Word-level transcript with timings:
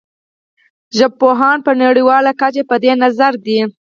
ژبپوهان 0.97 1.57
په 1.65 1.71
نړیواله 1.83 2.31
کچه 2.41 2.63
په 2.69 2.75
دې 2.83 2.93
نظر 3.03 3.33
دي 3.45 3.59